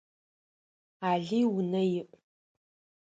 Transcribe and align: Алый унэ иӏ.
Алый 1.09 1.43
унэ 1.57 1.81
иӏ. 1.99 2.05